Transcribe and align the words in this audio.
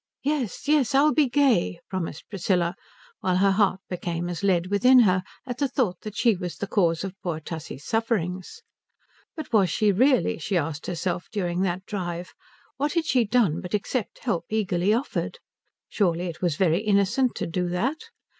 "Yes, 0.23 0.67
yes 0.67 0.95
I'll 0.95 1.13
be 1.13 1.29
gay," 1.29 1.79
promised 1.87 2.27
Priscilla, 2.27 2.73
while 3.19 3.37
her 3.37 3.51
heart 3.51 3.81
became 3.87 4.29
as 4.29 4.41
lead 4.41 4.65
within 4.71 5.01
her 5.01 5.21
at 5.45 5.59
the 5.59 5.67
thought 5.67 5.99
that 6.01 6.17
she 6.17 6.35
was 6.35 6.57
the 6.57 6.65
cause 6.65 7.03
of 7.03 7.13
poor 7.21 7.39
Tussie's 7.39 7.83
sufferings. 7.85 8.63
But 9.35 9.53
was 9.53 9.69
she 9.69 9.91
really, 9.91 10.39
she 10.39 10.57
asked 10.57 10.87
herself 10.87 11.29
during 11.31 11.61
the 11.61 11.83
drive? 11.85 12.33
What 12.77 12.93
had 12.93 13.05
she 13.05 13.25
done 13.25 13.61
but 13.61 13.75
accept 13.75 14.23
help 14.23 14.45
eagerly 14.49 14.91
offered? 14.91 15.37
Surely 15.87 16.25
it 16.25 16.41
was 16.41 16.55
very 16.55 16.81
innocent 16.81 17.35
to 17.35 17.45
do 17.45 17.69
that? 17.69 18.05